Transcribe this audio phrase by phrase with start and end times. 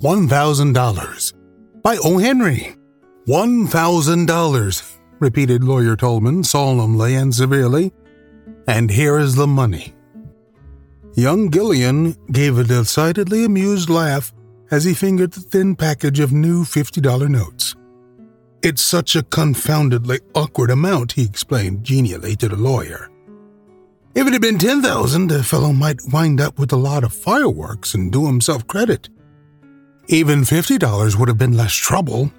[0.00, 1.32] $1,000
[1.82, 2.18] by O.
[2.18, 2.76] Henry.
[3.26, 7.92] $1,000, repeated Lawyer Tolman solemnly and severely.
[8.68, 9.94] And here is the money.
[11.14, 14.32] Young Gillian gave a decidedly amused laugh
[14.70, 17.74] as he fingered the thin package of new $50 notes.
[18.62, 23.08] It's such a confoundedly awkward amount, he explained genially to the lawyer.
[24.14, 27.94] If it had been 10,000, a fellow might wind up with a lot of fireworks
[27.94, 29.08] and do himself credit.
[30.08, 32.30] Even $50 would have been less trouble.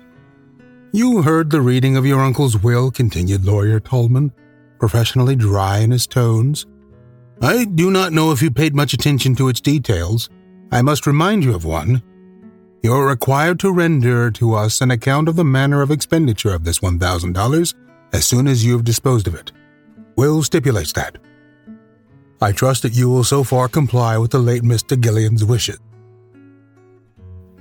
[0.94, 4.32] You heard the reading of your uncle's will, continued Lawyer Tolman,
[4.80, 6.66] professionally dry in his tones.
[7.42, 10.30] I do not know if you paid much attention to its details.
[10.72, 12.02] I must remind you of one.
[12.84, 16.64] You are required to render to us an account of the manner of expenditure of
[16.64, 17.74] this $1,000
[18.14, 19.52] as soon as you have disposed of it.
[20.16, 21.18] Will stipulates that.
[22.40, 25.00] I trust that you will so far comply with the late Mr.
[25.00, 25.80] Gillian's wishes.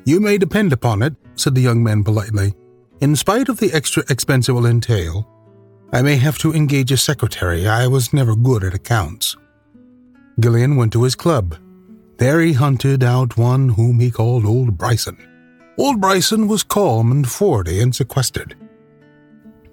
[0.07, 2.55] You may depend upon it, said the young man politely.
[3.01, 5.29] In spite of the extra expense it will entail,
[5.93, 7.67] I may have to engage a secretary.
[7.67, 9.37] I was never good at accounts.
[10.39, 11.57] Gillian went to his club.
[12.19, 15.19] There he hunted out one whom he called Old Bryson.
[15.77, 18.57] Old Bryson was calm and forty and sequestered.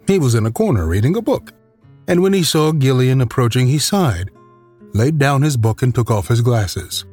[0.08, 1.54] He was in a corner reading a book,
[2.08, 4.32] and when he saw Gillian approaching, he sighed,
[4.96, 7.06] laid down his book, and took off his glasses.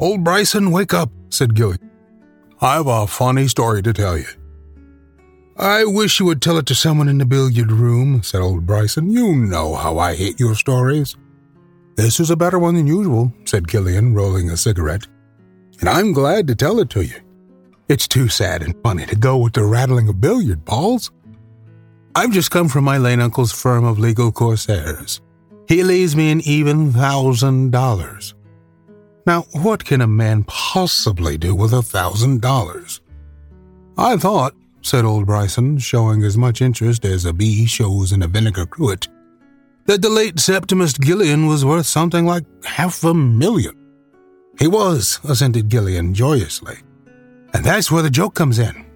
[0.00, 1.91] Old Bryson, wake up, said Gillian.
[2.64, 4.28] I've a funny story to tell you.
[5.56, 9.10] I wish you would tell it to someone in the billiard room, said old Bryson.
[9.10, 11.16] You know how I hate your stories.
[11.96, 15.08] This is a better one than usual, said Gillian, rolling a cigarette.
[15.80, 17.16] And I'm glad to tell it to you.
[17.88, 21.10] It's too sad and funny to go with the rattling of billiard balls.
[22.14, 25.20] I've just come from my late uncle's firm of legal corsairs.
[25.66, 28.36] He leaves me an even thousand dollars.
[29.24, 33.00] Now, what can a man possibly do with a thousand dollars?
[33.96, 38.26] I thought, said old Bryson, showing as much interest as a bee shows in a
[38.26, 39.06] vinegar cruet,
[39.86, 43.76] that the late Septimus Gillian was worth something like half a million.
[44.58, 46.76] He was, assented Gillian joyously.
[47.54, 48.86] And that's where the joke comes in.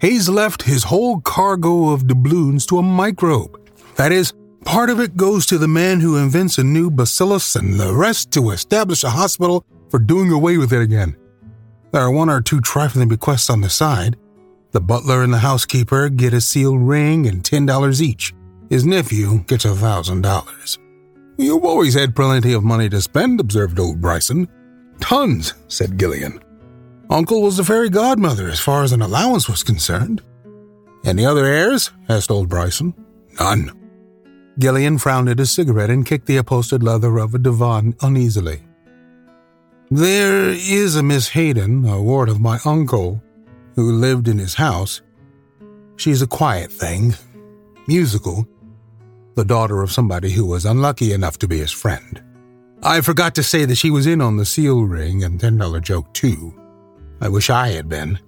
[0.00, 3.58] He's left his whole cargo of doubloons to a microbe.
[3.96, 4.32] That is,
[4.64, 8.30] Part of it goes to the man who invents a new bacillus, and the rest
[8.32, 11.16] to establish a hospital for doing away with it again.
[11.92, 14.16] There are one or two trifling bequests on the side.
[14.72, 18.32] The butler and the housekeeper get a sealed ring and $10 each.
[18.68, 20.78] His nephew gets a $1,000.
[21.36, 24.46] You've always had plenty of money to spend, observed old Bryson.
[25.00, 26.40] Tons, said Gillian.
[27.08, 30.22] Uncle was the fairy godmother as far as an allowance was concerned.
[31.04, 31.90] Any other heirs?
[32.08, 32.94] asked old Bryson.
[33.40, 33.72] None.
[34.58, 38.62] Gillian frowned at his cigarette and kicked the upholstered leather of a divan uneasily.
[39.90, 43.22] There is a Miss Hayden, a ward of my uncle,
[43.74, 45.02] who lived in his house.
[45.96, 47.14] She's a quiet thing,
[47.86, 48.46] musical,
[49.34, 52.22] the daughter of somebody who was unlucky enough to be his friend.
[52.82, 56.12] I forgot to say that she was in on the seal ring and $10 joke,
[56.14, 56.54] too.
[57.20, 58.18] I wish I had been.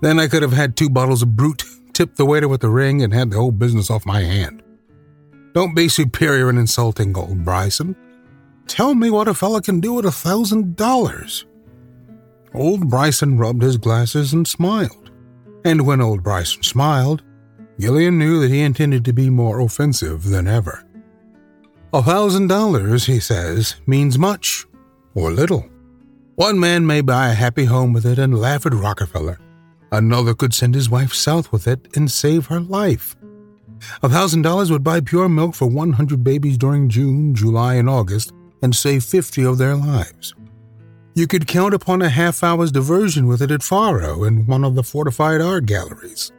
[0.00, 3.02] Then I could have had two bottles of brut, tipped the waiter with the ring,
[3.02, 4.62] and had the whole business off my hand.
[5.52, 7.96] Don't be superior and insulting, old Bryson.
[8.66, 11.44] Tell me what a fellow can do with a thousand dollars.
[12.54, 15.10] Old Bryson rubbed his glasses and smiled.
[15.64, 17.22] And when old Bryson smiled,
[17.78, 20.84] Gillian knew that he intended to be more offensive than ever.
[21.92, 24.66] A thousand dollars, he says, means much
[25.14, 25.68] or little.
[26.36, 29.38] One man may buy a happy home with it and laugh at Rockefeller.
[29.90, 33.16] Another could send his wife south with it and save her life.
[34.02, 38.32] A thousand dollars would buy pure milk for 100 babies during June, July, and August
[38.62, 40.34] and save 50 of their lives.
[41.14, 44.74] You could count upon a half hour's diversion with it at Faro in one of
[44.74, 46.32] the fortified art galleries.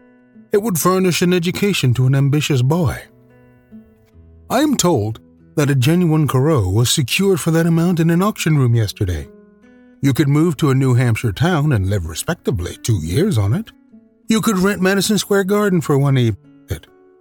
[0.52, 3.02] It would furnish an education to an ambitious boy.
[4.50, 5.20] I am told
[5.56, 9.28] that a genuine Corot was secured for that amount in an auction room yesterday.
[10.02, 13.72] You could move to a New Hampshire town and live respectably two years on it.
[14.28, 16.51] You could rent Madison Square Garden for one evening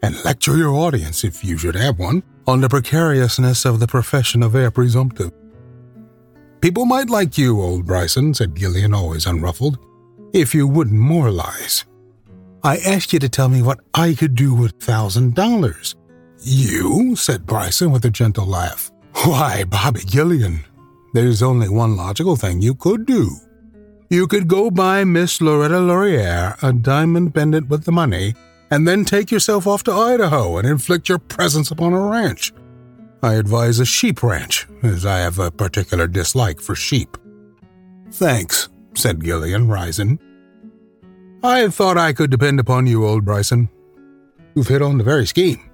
[0.02, 4.42] and lecture your audience, if you should have one, on the precariousness of the profession
[4.42, 5.32] of heir presumptive.
[6.60, 9.78] People might like you, old Bryson, said Gillian, always unruffled.
[10.32, 11.84] if you wouldn't moralize.
[12.62, 15.96] I asked you to tell me what I could do with thousand dollars.
[16.42, 17.16] You?
[17.16, 18.90] said Bryson with a gentle laugh.
[19.24, 20.60] Why, Bobby Gillian,
[21.14, 23.30] there's only one logical thing you could do.
[24.08, 28.34] You could go buy Miss Loretta Lauriere a diamond pendant with the money,
[28.70, 32.52] and then take yourself off to Idaho and inflict your presence upon a ranch.
[33.22, 37.18] I advise a sheep ranch, as I have a particular dislike for sheep.
[38.12, 40.18] Thanks, said Gillian, rising.
[41.42, 43.68] I thought I could depend upon you, old Bryson.
[44.54, 45.70] You've hit on the very scheme.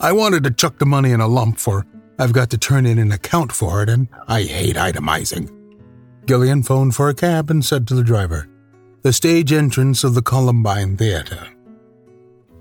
[0.00, 1.86] I wanted to chuck the money in a lump, for
[2.18, 5.50] I've got to turn in an account for it, and I hate itemizing.
[6.26, 8.48] Gillian phoned for a cab and said to the driver,
[9.02, 11.48] The stage entrance of the Columbine Theater.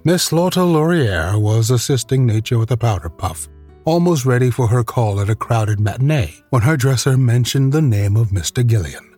[0.05, 3.47] Miss Lotta Lauriere was assisting Nature with a powder puff,
[3.85, 8.17] almost ready for her call at a crowded matinee, when her dresser mentioned the name
[8.17, 8.67] of Mr.
[8.67, 9.15] Gillian.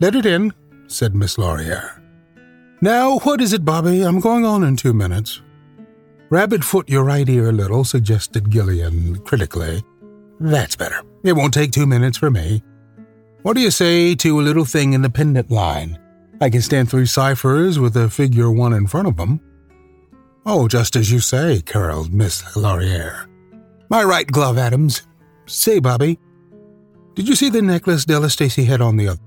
[0.00, 0.54] Let it in,
[0.86, 2.00] said Miss Lauriere.
[2.80, 4.00] Now, what is it, Bobby?
[4.00, 5.42] I'm going on in two minutes.
[6.30, 9.82] Rabbit foot your right ear a little, suggested Gillian critically.
[10.40, 11.02] That's better.
[11.22, 12.62] It won't take two minutes for me.
[13.42, 15.98] What do you say to a little thing in the pendant line?
[16.40, 19.40] I can stand three ciphers with a figure one in front of them.
[20.46, 23.26] Oh, just as you say, caroled Miss Lauriere.
[23.88, 25.02] My right glove, Adams.
[25.46, 26.18] Say, Bobby,
[27.14, 29.20] did you see the necklace Della Stacey had on the other?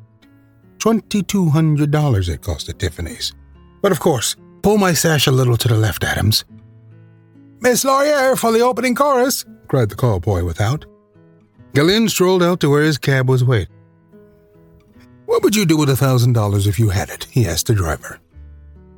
[0.79, 3.33] Twenty-two hundred dollars it cost at Tiffany's.
[3.81, 6.45] But of course, pull my sash a little to the left, Adams.
[7.61, 10.85] Miss Lauriere for the opening chorus, cried the call boy without.
[11.73, 13.73] Gillian strolled out to where his cab was waiting.
[15.25, 17.25] What would you do with a thousand dollars if you had it?
[17.31, 18.19] he asked the driver.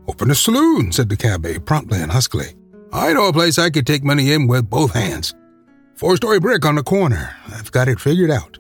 [0.10, 2.56] Open a saloon, said the cabby promptly and huskily.
[2.92, 5.36] I know a place I could take money in with both hands.
[5.98, 7.36] Four story brick on the corner.
[7.54, 8.58] I've got it figured out.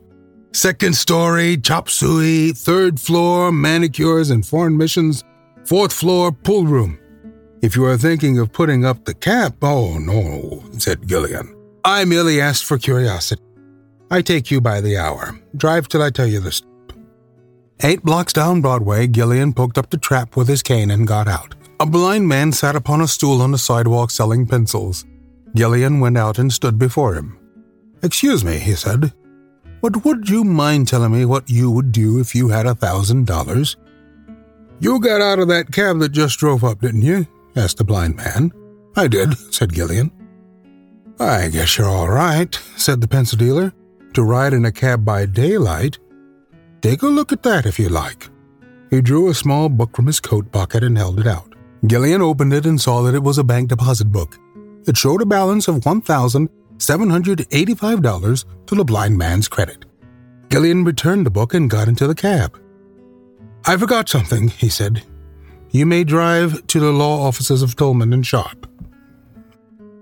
[0.54, 2.52] Second story, chop suey.
[2.52, 5.24] Third floor, manicures and foreign missions.
[5.66, 7.00] Fourth floor, pool room.
[7.64, 11.56] If you are thinking of putting up the cap, oh no, said Gillian.
[11.84, 13.42] I merely asked for curiosity.
[14.12, 15.40] I take you by the hour.
[15.58, 16.52] Drive till I tell you the
[17.82, 21.56] Eight blocks down Broadway, Gillian poked up the trap with his cane and got out.
[21.80, 25.06] A blind man sat upon a stool on the sidewalk selling pencils.
[25.56, 27.40] Gillian went out and stood before him.
[28.04, 29.14] Excuse me, he said,
[29.82, 33.28] but would you mind telling me what you would do if you had a thousand
[33.28, 33.78] dollars?
[34.82, 37.28] You got out of that cab that just drove up, didn't you?
[37.56, 38.52] asked the blind man.
[38.98, 40.12] I did, said Gillian.
[41.18, 43.74] I guess you're all right, said the pencil dealer.
[44.16, 45.98] To ride in a cab by daylight
[46.82, 48.30] Take a look at that if you like.
[48.90, 51.54] He drew a small book from his coat pocket and held it out.
[51.86, 54.38] Gillian opened it and saw that it was a bank deposit book.
[54.88, 59.86] It showed a balance of $1,785 to the blind man's credit.
[60.50, 62.60] Gillian returned the book and got into the cab.
[63.66, 65.04] I forgot something, he said.
[65.72, 68.68] You may drive to the law offices of Tolman and Sharp.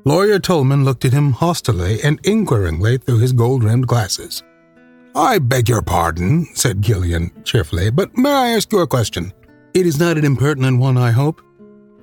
[0.06, 4.44] Lawyer Tolman looked at him hostilely and inquiringly through his gold rimmed glasses.
[5.18, 9.34] I beg your pardon, said Gillian cheerfully, but may I ask you a question?
[9.74, 11.42] It is not an impertinent one, I hope.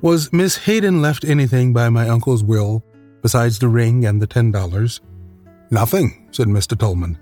[0.01, 2.85] Was Miss Hayden left anything by my uncle's will
[3.23, 5.01] besides the ring and the ten dollars?
[5.71, 6.77] Nothing, said Mr.
[6.77, 7.17] Tolman.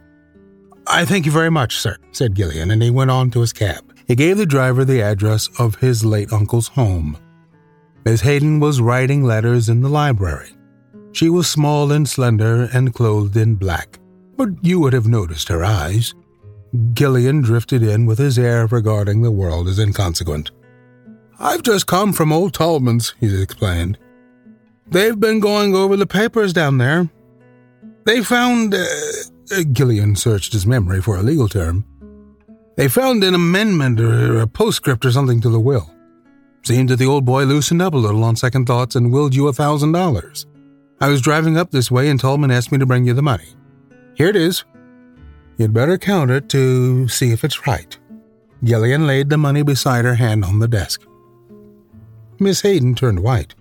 [0.87, 3.95] I thank you very much, sir, said Gillian, and he went on to his cab.
[4.09, 7.19] He gave the driver the address of his late uncle's home.
[8.07, 10.53] Miss Hayden was writing letters in the library.
[11.13, 13.99] She was small and slender and clothed in black
[14.43, 16.15] but you would have noticed her eyes.
[16.95, 20.51] Gillian drifted in with his air of regarding the world as inconsequent.
[21.39, 23.99] I've just come from old Tolman's, he explained.
[24.89, 27.09] They've been going over the papers down there.
[28.05, 28.75] They found.
[28.75, 31.85] Uh, Gillian searched his memory for a legal term.
[32.77, 35.89] They found an amendment or a postscript or something to the will.
[36.65, 39.47] Seemed that the old boy loosened up a little on second thoughts and willed you
[39.47, 40.47] a thousand dollars.
[41.01, 43.55] I was driving up this way and Tolman asked me to bring you the money.
[44.15, 44.65] Here it is.
[45.57, 47.99] You'd better count it to see if it's right.
[48.65, 51.03] Gillian laid the money beside her hand on the desk.
[52.39, 53.55] Miss Hayden turned white.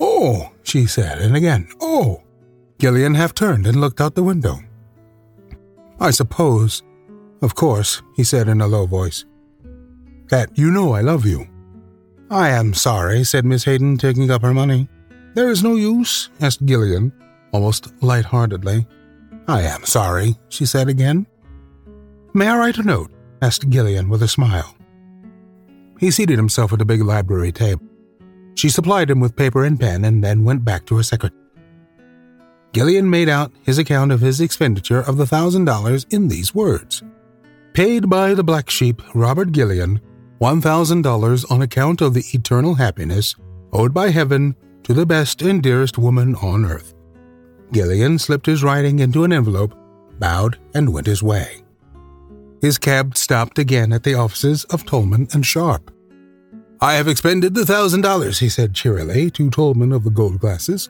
[0.00, 2.22] Oh, she said, and again, oh.
[2.78, 4.60] Gillian half turned and looked out the window.
[5.98, 6.82] I suppose,
[7.42, 9.24] of course, he said in a low voice,
[10.28, 11.48] that you know I love you.
[12.30, 14.88] I am sorry, said Miss Hayden, taking up her money.
[15.34, 17.12] There is no use, asked Gillian,
[17.52, 18.86] almost light-heartedly.
[19.48, 21.26] I am sorry, she said again.
[22.34, 23.10] May I write a note?
[23.40, 24.76] asked Gillian with a smile.
[25.98, 27.86] He seated himself at a big library table.
[28.56, 31.40] She supplied him with paper and pen and then went back to her secretary.
[32.74, 37.02] Gillian made out his account of his expenditure of the thousand dollars in these words
[37.72, 40.00] Paid by the black sheep, Robert Gillian,
[40.42, 43.34] $1,000 on account of the eternal happiness
[43.72, 46.94] owed by heaven to the best and dearest woman on earth.
[47.72, 49.74] Gillian slipped his writing into an envelope,
[50.18, 51.62] bowed, and went his way.
[52.60, 55.92] His cab stopped again at the offices of Tolman and Sharp.
[56.80, 60.88] I have expended the thousand dollars, he said cheerily to Tolman of the gold glasses,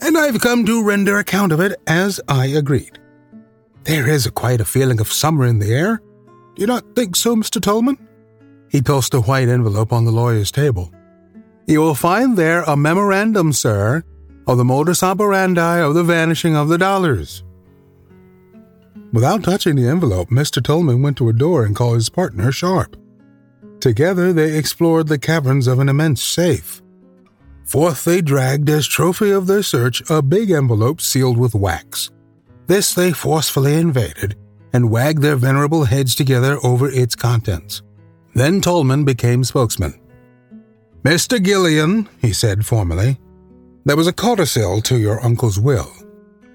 [0.00, 2.98] and I've come to render account of it as I agreed.
[3.84, 6.02] There is a quite a feeling of summer in the air.
[6.54, 7.60] Do you not think so, Mr.
[7.60, 7.98] Tolman?
[8.68, 10.92] He tossed a white envelope on the lawyer's table.
[11.66, 14.02] You will find there a memorandum, sir,
[14.46, 17.42] of the modus operandi of the vanishing of the dollars.
[19.12, 20.62] Without touching the envelope, Mr.
[20.62, 22.96] Tolman went to a door and called his partner Sharp.
[23.80, 26.82] Together they explored the caverns of an immense safe.
[27.64, 32.10] Forth they dragged as trophy of their search a big envelope sealed with wax.
[32.66, 34.36] This they forcefully invaded
[34.72, 37.82] and wagged their venerable heads together over its contents.
[38.34, 39.98] Then Tolman became spokesman.
[41.02, 41.42] Mr.
[41.42, 43.18] Gillian, he said formally,
[43.86, 45.90] there was a codicil to your uncle's will.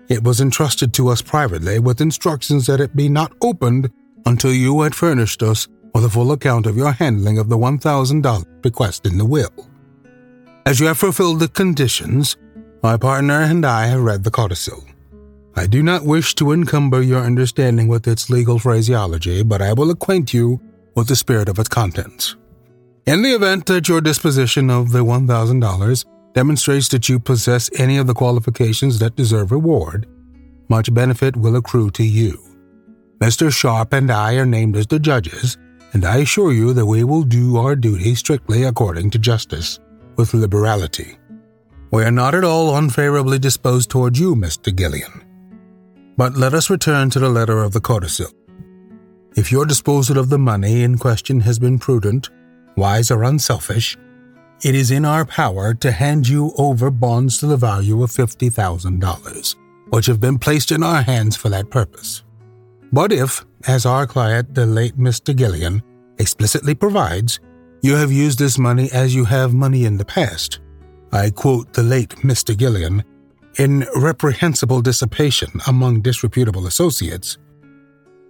[0.09, 3.89] It was entrusted to us privately with instructions that it be not opened
[4.25, 8.61] until you had furnished us with a full account of your handling of the $1,000
[8.61, 9.69] bequest in the will.
[10.65, 12.35] As you have fulfilled the conditions,
[12.83, 14.83] my partner and I have read the codicil.
[15.55, 19.89] I do not wish to encumber your understanding with its legal phraseology, but I will
[19.89, 20.59] acquaint you
[20.95, 22.35] with the spirit of its contents.
[23.05, 28.07] In the event that your disposition of the $1,000 demonstrates that you possess any of
[28.07, 30.07] the qualifications that deserve reward,
[30.69, 32.39] much benefit will accrue to you.
[33.19, 33.51] Mr.
[33.51, 35.57] Sharp and I are named as the judges,
[35.93, 39.79] and I assure you that we will do our duty strictly according to justice,
[40.15, 41.17] with liberality.
[41.91, 44.73] We are not at all unfavorably disposed toward you, Mr.
[44.73, 45.25] Gillian.
[46.15, 48.31] But let us return to the letter of the codicil.
[49.35, 52.29] If your disposal of the money in question has been prudent,
[52.75, 53.97] wise, or unselfish,
[54.63, 59.55] it is in our power to hand you over bonds to the value of $50,000,
[59.89, 62.23] which have been placed in our hands for that purpose.
[62.91, 65.35] But if, as our client, the late Mr.
[65.35, 65.81] Gillian,
[66.19, 67.39] explicitly provides,
[67.81, 70.59] you have used this money as you have money in the past,
[71.11, 72.55] I quote the late Mr.
[72.55, 73.03] Gillian,
[73.57, 77.37] in reprehensible dissipation among disreputable associates,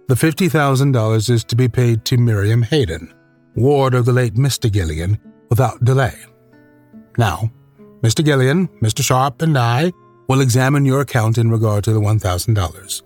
[0.08, 3.12] the $50,000 is to be paid to Miriam Hayden,
[3.54, 4.70] ward of the late Mr.
[4.70, 5.18] Gillian,
[5.52, 6.14] without delay.
[7.18, 7.52] Now,
[8.00, 8.24] Mr.
[8.24, 9.02] Gillian, Mr.
[9.02, 9.92] Sharp, and I
[10.26, 13.02] will examine your account in regard to the $1,000.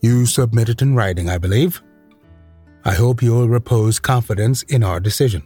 [0.00, 1.82] You submit it in writing, I believe.
[2.84, 5.42] I hope you will repose confidence in our decision.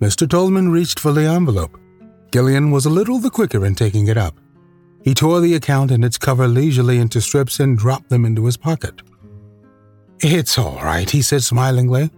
[0.00, 0.28] Mr.
[0.28, 1.78] Tolman reached for the envelope.
[2.32, 4.34] Gillian was a little the quicker in taking it up.
[5.04, 8.56] He tore the account and its cover leisurely into strips and dropped them into his
[8.56, 9.02] pocket.
[10.20, 12.10] It's all right, he said smilingly.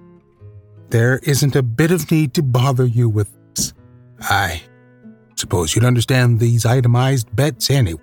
[0.91, 3.73] There isn't a bit of need to bother you with this.
[4.21, 4.63] I
[5.37, 8.03] suppose you'd understand these itemized bets anyway.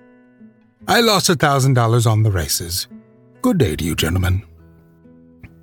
[0.88, 2.88] I lost a thousand dollars on the races.
[3.42, 4.44] Good day to you, gentlemen.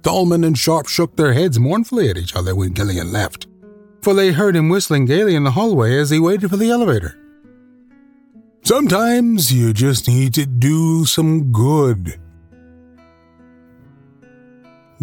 [0.02, 3.46] Tolman and Sharp shook their heads mournfully at each other when Gillian left,
[4.02, 7.18] for they heard him whistling gaily in the hallway as he waited for the elevator.
[8.64, 12.20] Sometimes you just need to do some good,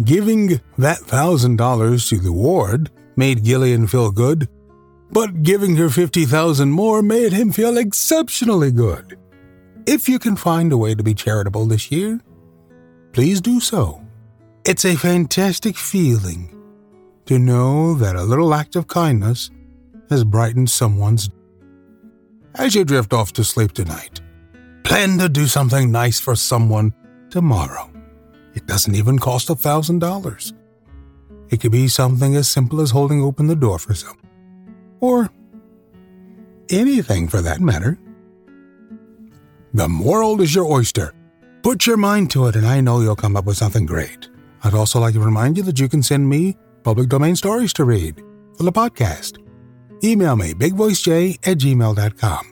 [0.04, 4.48] Giving that thousand dollars to the ward made Gillian feel good,
[5.10, 9.18] but giving her fifty thousand more made him feel exceptionally good.
[9.86, 12.20] If you can find a way to be charitable this year,
[13.12, 14.00] please do so.
[14.64, 16.48] It's a fantastic feeling
[17.26, 19.50] to know that a little act of kindness
[20.08, 21.28] has brightened someone's.
[21.28, 21.34] day.
[22.54, 24.20] As you drift off to sleep tonight,
[24.84, 26.94] plan to do something nice for someone
[27.30, 27.91] tomorrow.
[28.54, 30.52] It doesn't even cost a thousand dollars.
[31.50, 34.18] It could be something as simple as holding open the door for someone.
[35.00, 35.30] Or
[36.70, 37.98] anything for that matter.
[39.74, 41.14] The moral is your oyster.
[41.62, 44.28] Put your mind to it, and I know you'll come up with something great.
[44.64, 47.84] I'd also like to remind you that you can send me public domain stories to
[47.84, 48.22] read
[48.56, 49.38] for the podcast.
[50.04, 52.48] Email me, bigvoicej at gmail.com.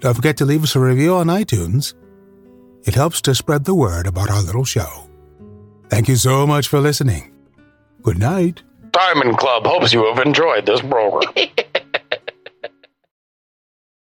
[0.00, 1.94] Don't forget to leave us a review on iTunes
[2.84, 5.08] it helps to spread the word about our little show.
[5.88, 7.32] Thank you so much for listening.
[8.02, 8.62] Good night.
[8.90, 11.32] Diamond Club hopes you have enjoyed this program.